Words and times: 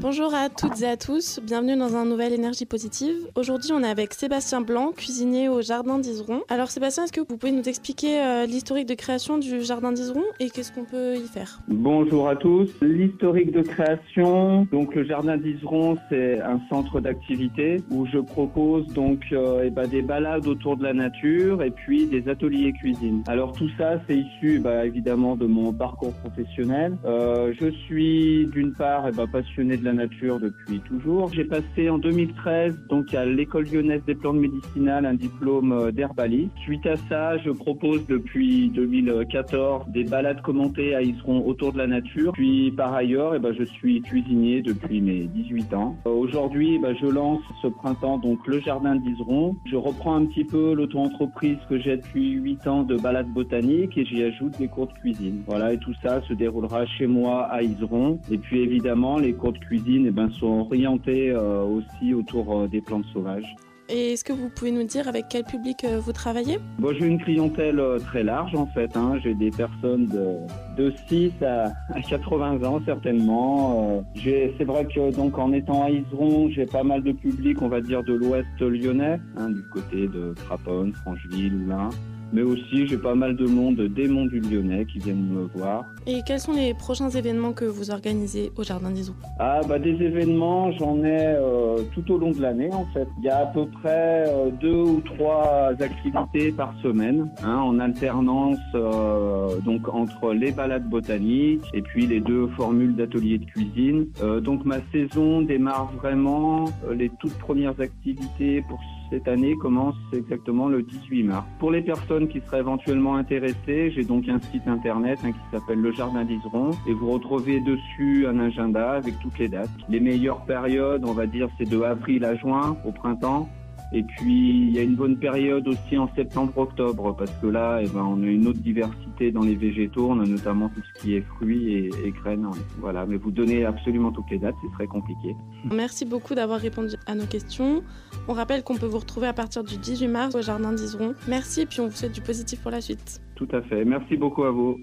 Bonjour 0.00 0.34
à 0.34 0.48
toutes 0.48 0.82
et 0.82 0.86
à 0.86 0.96
tous, 0.96 1.40
bienvenue 1.42 1.76
dans 1.76 1.96
un 1.96 2.04
nouvel 2.04 2.32
Énergie 2.32 2.66
Positive. 2.66 3.14
Aujourd'hui, 3.36 3.70
on 3.72 3.82
est 3.82 3.88
avec 3.88 4.12
Sébastien 4.12 4.60
Blanc, 4.60 4.92
cuisinier 4.92 5.48
au 5.48 5.62
Jardin 5.62 5.98
d'Iseron. 5.98 6.42
Alors 6.48 6.70
Sébastien, 6.70 7.04
est-ce 7.04 7.12
que 7.12 7.20
vous 7.20 7.36
pouvez 7.36 7.52
nous 7.52 7.68
expliquer 7.68 8.20
euh, 8.20 8.46
l'historique 8.46 8.88
de 8.88 8.94
création 8.94 9.38
du 9.38 9.62
Jardin 9.62 9.92
d'Iseron 9.92 10.24
et 10.40 10.50
qu'est-ce 10.50 10.72
qu'on 10.72 10.84
peut 10.84 11.16
y 11.16 11.26
faire? 11.28 11.60
Bonjour 11.68 12.28
à 12.28 12.36
tous. 12.36 12.68
L'historique 12.82 13.52
de 13.52 13.62
création, 13.62 14.66
donc 14.72 14.94
le 14.94 15.04
Jardin 15.04 15.36
d'Iseron, 15.36 15.96
c'est 16.10 16.40
un 16.40 16.60
centre 16.68 17.00
d'activité 17.00 17.82
où 17.90 18.06
je 18.06 18.18
propose 18.18 18.86
donc 18.88 19.20
euh, 19.32 19.62
eh 19.64 19.70
ben, 19.70 19.86
des 19.86 20.02
balades 20.02 20.46
autour 20.46 20.76
de 20.76 20.82
la 20.82 20.92
nature 20.92 21.62
et 21.62 21.70
puis 21.70 22.06
des 22.06 22.28
ateliers 22.28 22.72
cuisine. 22.72 23.22
Alors 23.28 23.52
tout 23.52 23.70
ça, 23.78 24.00
c'est 24.08 24.18
issu 24.18 24.58
bah, 24.58 24.84
évidemment 24.84 25.36
de 25.36 25.46
mon 25.46 25.72
parcours 25.72 26.12
professionnel. 26.14 26.96
Euh, 27.04 27.52
je 27.60 27.70
suis 27.70 28.46
d'une 28.52 28.72
part 28.72 29.06
eh 29.08 29.12
ben, 29.12 29.26
passionné 29.26 29.76
de 29.76 29.83
la 29.84 29.92
nature 29.92 30.40
depuis 30.40 30.80
toujours. 30.80 31.32
J'ai 31.32 31.44
passé 31.44 31.90
en 31.90 31.98
2013 31.98 32.76
donc 32.88 33.14
à 33.14 33.24
l'école 33.24 33.66
lyonnaise 33.66 34.02
des 34.06 34.14
plantes 34.14 34.36
médicinales 34.36 35.06
un 35.06 35.14
diplôme 35.14 35.72
euh, 35.72 35.92
d'herbaliste. 35.92 36.50
Suite 36.62 36.86
à 36.86 36.96
ça, 37.08 37.38
je 37.38 37.50
propose 37.50 38.06
depuis 38.06 38.70
2014 38.70 39.86
des 39.88 40.04
balades 40.04 40.40
commentées 40.42 40.94
à 40.94 41.02
Isseron 41.02 41.46
autour 41.46 41.72
de 41.72 41.78
la 41.78 41.86
nature. 41.86 42.32
Puis 42.32 42.72
par 42.72 42.94
ailleurs, 42.94 43.34
eh 43.34 43.38
ben, 43.38 43.54
je 43.58 43.64
suis 43.64 44.00
cuisinier 44.02 44.62
depuis 44.62 45.00
mes 45.00 45.24
18 45.24 45.74
ans. 45.74 45.96
Euh, 46.06 46.10
aujourd'hui, 46.10 46.76
eh 46.76 46.78
ben, 46.78 46.96
je 47.00 47.06
lance 47.06 47.42
ce 47.62 47.68
printemps 47.68 48.18
donc 48.18 48.46
le 48.46 48.60
jardin 48.60 48.96
d'Iseron. 48.96 49.56
Je 49.66 49.76
reprends 49.76 50.16
un 50.16 50.26
petit 50.26 50.44
peu 50.44 50.74
l'auto-entreprise 50.74 51.58
que 51.68 51.78
j'ai 51.78 51.96
depuis 51.96 52.32
8 52.32 52.66
ans 52.66 52.82
de 52.82 52.96
balades 52.96 53.32
botaniques 53.32 53.96
et 53.98 54.04
j'y 54.04 54.22
ajoute 54.22 54.58
des 54.58 54.68
cours 54.68 54.86
de 54.86 54.92
cuisine. 54.94 55.42
Voilà, 55.46 55.72
et 55.72 55.78
tout 55.78 55.94
ça 56.02 56.22
se 56.22 56.32
déroulera 56.32 56.86
chez 56.86 57.06
moi 57.06 57.42
à 57.44 57.62
Iseron. 57.62 58.20
Et 58.30 58.38
puis 58.38 58.60
évidemment, 58.60 59.18
les 59.18 59.34
cours 59.34 59.52
de 59.52 59.58
cuisine 59.58 59.73
cuisine 59.74 60.06
eh 60.06 60.10
ben, 60.10 60.30
sont 60.30 60.66
orientées 60.70 61.30
euh, 61.30 61.64
aussi 61.64 62.14
autour 62.14 62.56
euh, 62.56 62.68
des 62.68 62.80
plantes 62.80 63.06
sauvages. 63.12 63.54
Et 63.90 64.12
est-ce 64.12 64.24
que 64.24 64.32
vous 64.32 64.48
pouvez 64.48 64.70
nous 64.70 64.84
dire 64.84 65.08
avec 65.08 65.26
quel 65.28 65.44
public 65.44 65.84
euh, 65.84 65.98
vous 65.98 66.12
travaillez? 66.12 66.58
Bon, 66.78 66.94
J'ai 66.98 67.06
une 67.06 67.20
clientèle 67.20 67.82
très 68.06 68.22
large 68.22 68.54
en 68.54 68.66
fait. 68.66 68.96
Hein. 68.96 69.18
J'ai 69.22 69.34
des 69.34 69.50
personnes 69.50 70.06
de, 70.06 70.36
de 70.82 70.92
6 71.08 71.32
à, 71.42 71.72
80 72.08 72.62
ans 72.62 72.80
certainement. 72.86 74.04
c'est 74.24 74.64
vrai 74.64 74.86
que 74.86 75.14
donc 75.14 75.36
en 75.38 75.52
étant 75.52 75.84
à 75.84 75.90
Iseron, 75.90 76.48
j'ai 76.50 76.66
pas 76.66 76.84
mal 76.84 77.02
de 77.02 77.12
public, 77.12 77.60
on 77.60 77.68
va 77.68 77.80
dire 77.80 78.02
de 78.04 78.14
l'ouest 78.14 78.46
lyonnais, 78.60 79.18
hein, 79.36 79.50
du 79.50 79.62
côté 79.70 80.06
de 80.06 80.34
Craponne, 80.46 80.92
Francheville, 80.92 81.54
Oulin 81.54 81.90
mais 82.34 82.42
aussi 82.42 82.86
j'ai 82.86 82.98
pas 82.98 83.14
mal 83.14 83.36
de 83.36 83.46
monde 83.46 83.80
des 83.80 84.08
monts 84.08 84.26
du 84.26 84.40
Lyonnais 84.40 84.84
qui 84.84 84.98
viennent 84.98 85.28
me 85.28 85.44
voir. 85.54 85.84
Et 86.06 86.20
quels 86.26 86.40
sont 86.40 86.52
les 86.52 86.74
prochains 86.74 87.08
événements 87.08 87.52
que 87.52 87.64
vous 87.64 87.90
organisez 87.90 88.50
au 88.56 88.64
Jardin 88.64 88.90
d'Ison 88.90 89.14
Ah 89.38 89.60
bah 89.66 89.78
des 89.78 89.92
événements, 89.92 90.72
j'en 90.72 90.98
ai 91.04 91.34
euh, 91.38 91.78
tout 91.94 92.12
au 92.12 92.18
long 92.18 92.32
de 92.32 92.42
l'année 92.42 92.70
en 92.72 92.86
fait. 92.92 93.06
Il 93.18 93.24
y 93.24 93.28
a 93.28 93.38
à 93.38 93.46
peu 93.46 93.66
près 93.66 94.24
euh, 94.26 94.50
deux 94.60 94.82
ou 94.82 95.00
trois 95.00 95.70
activités 95.80 96.50
par 96.52 96.74
semaine, 96.82 97.30
hein, 97.42 97.56
en 97.56 97.78
alternance 97.78 98.58
euh, 98.74 99.60
donc 99.64 99.88
entre 99.88 100.32
les 100.34 100.50
balades 100.50 100.88
botaniques 100.88 101.64
et 101.72 101.82
puis 101.82 102.06
les 102.06 102.20
deux 102.20 102.48
formules 102.56 102.96
d'atelier 102.96 103.38
de 103.38 103.44
cuisine. 103.44 104.06
donc 104.42 104.64
ma 104.64 104.78
saison 104.92 105.42
démarre 105.42 105.92
vraiment 105.92 106.64
les 106.92 107.10
toutes 107.20 107.38
premières 107.38 107.78
activités 107.80 108.62
pour 108.68 108.80
cette 109.10 109.28
année 109.28 109.56
commence 109.56 109.96
exactement 110.12 110.68
le 110.68 110.82
18 110.82 111.22
mars. 111.24 111.46
Pour 111.58 111.70
les 111.70 111.82
personnes 111.82 112.28
qui 112.28 112.40
seraient 112.40 112.60
éventuellement 112.60 113.16
intéressées, 113.16 113.90
j'ai 113.90 114.04
donc 114.04 114.28
un 114.28 114.40
site 114.40 114.66
internet 114.66 115.18
hein, 115.24 115.32
qui 115.32 115.38
s'appelle 115.50 115.80
Le 115.80 115.92
Jardin 115.92 116.24
d'Iseron 116.24 116.70
et 116.88 116.92
vous 116.92 117.10
retrouvez 117.10 117.60
dessus 117.60 118.26
un 118.26 118.38
agenda 118.40 118.92
avec 118.92 119.18
toutes 119.20 119.38
les 119.38 119.48
dates. 119.48 119.70
Les 119.88 120.00
meilleures 120.00 120.44
périodes, 120.44 121.04
on 121.04 121.12
va 121.12 121.26
dire, 121.26 121.48
c'est 121.58 121.68
de 121.68 121.80
avril 121.82 122.24
à 122.24 122.34
juin 122.34 122.76
au 122.84 122.92
printemps. 122.92 123.48
Et 123.94 124.02
puis, 124.02 124.66
il 124.66 124.70
y 124.72 124.78
a 124.80 124.82
une 124.82 124.96
bonne 124.96 125.16
période 125.16 125.68
aussi 125.68 125.96
en 125.96 126.12
septembre-octobre, 126.16 127.14
parce 127.16 127.30
que 127.40 127.46
là, 127.46 127.78
eh 127.80 127.86
ben, 127.86 128.02
on 128.02 128.20
a 128.24 128.26
une 128.26 128.48
autre 128.48 128.58
diversité 128.58 129.30
dans 129.30 129.42
les 129.42 129.54
végétaux. 129.54 130.10
On 130.10 130.18
a 130.18 130.26
notamment 130.26 130.68
tout 130.68 130.82
ce 130.82 131.00
qui 131.00 131.14
est 131.14 131.20
fruits 131.20 131.74
et, 131.74 132.10
graines. 132.10 132.48
Voilà, 132.78 133.06
mais 133.06 133.16
vous 133.16 133.30
donnez 133.30 133.64
absolument 133.64 134.10
toutes 134.10 134.30
les 134.32 134.38
dates, 134.38 134.56
c'est 134.62 134.72
très 134.72 134.88
compliqué. 134.88 135.36
Merci 135.72 136.04
beaucoup 136.04 136.34
d'avoir 136.34 136.58
répondu 136.58 136.96
à 137.06 137.14
nos 137.14 137.26
questions. 137.26 137.84
On 138.26 138.32
rappelle 138.32 138.64
qu'on 138.64 138.76
peut 138.76 138.86
vous 138.86 138.98
retrouver 138.98 139.28
à 139.28 139.32
partir 139.32 139.62
du 139.62 139.76
18 139.76 140.08
mars 140.08 140.34
au 140.34 140.42
Jardin 140.42 140.72
d'Iseron. 140.72 141.14
Merci 141.28 141.62
et 141.62 141.66
puis 141.66 141.80
on 141.80 141.86
vous 141.86 141.94
souhaite 141.94 142.12
du 142.12 142.20
positif 142.20 142.60
pour 142.62 142.72
la 142.72 142.80
suite. 142.80 143.20
Tout 143.36 143.48
à 143.52 143.62
fait. 143.62 143.84
Merci 143.84 144.16
beaucoup 144.16 144.42
à 144.42 144.50
vous. 144.50 144.80